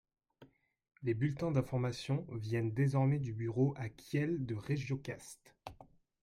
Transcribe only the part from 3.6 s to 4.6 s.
à Kiel de